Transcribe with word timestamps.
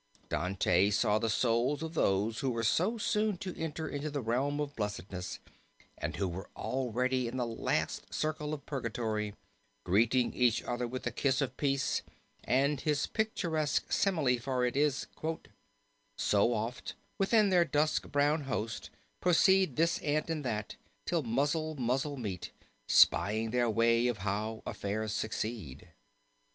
Dante 0.29 0.89
saw 0.89 1.19
the 1.19 1.29
souls 1.29 1.83
of 1.83 1.93
those 1.93 2.39
who 2.39 2.49
were 2.49 2.63
so 2.63 2.97
soon 2.97 3.37
to 3.37 3.55
enter 3.55 3.87
into 3.87 4.09
the 4.09 4.23
realm 4.23 4.59
of 4.59 4.75
blessedness, 4.75 5.37
and 5.95 6.15
who 6.15 6.27
were 6.27 6.49
already 6.55 7.27
in 7.27 7.37
the 7.37 7.45
last 7.45 8.11
circle 8.11 8.51
of 8.51 8.65
purgatory, 8.65 9.35
greeting 9.83 10.33
each 10.33 10.63
other 10.63 10.87
with 10.87 11.03
the 11.03 11.11
kiss 11.11 11.39
of 11.39 11.55
peace 11.55 12.01
and 12.43 12.81
his 12.81 13.05
picturesque 13.05 13.91
simile 13.91 14.39
for 14.39 14.65
it 14.65 14.75
is: 14.75 15.05
"So 16.17 16.51
oft, 16.51 16.95
within 17.19 17.51
their 17.51 17.63
dusk 17.63 18.07
brown 18.11 18.45
host, 18.45 18.89
proceed 19.19 19.75
This 19.75 19.99
ant 19.99 20.31
and 20.31 20.43
that, 20.43 20.77
till 21.05 21.21
muzzle 21.21 21.75
muzzle 21.75 22.17
meet; 22.17 22.49
Spying 22.87 23.51
their 23.51 23.69
way, 23.69 24.07
or 24.07 24.15
how 24.15 24.63
affairs 24.65 25.13
succeed." 25.13 25.89